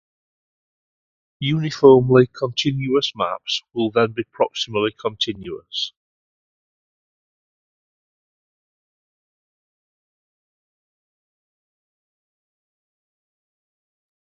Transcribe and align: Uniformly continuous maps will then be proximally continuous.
Uniformly 1.41 2.25
continuous 2.33 3.13
maps 3.15 3.61
will 3.71 3.91
then 3.91 4.13
be 4.13 4.23
proximally 4.23 4.97
continuous. 4.97 5.93